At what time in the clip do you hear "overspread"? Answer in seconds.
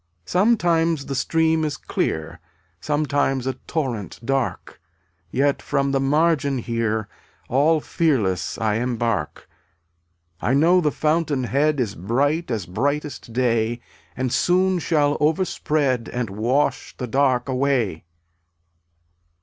15.19-16.09